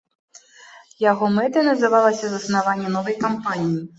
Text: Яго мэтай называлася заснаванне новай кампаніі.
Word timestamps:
Яго 1.11 1.25
мэтай 1.35 1.67
называлася 1.67 2.25
заснаванне 2.31 2.89
новай 2.97 3.15
кампаніі. 3.25 3.79